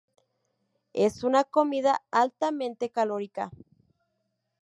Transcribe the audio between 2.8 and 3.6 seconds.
calórica.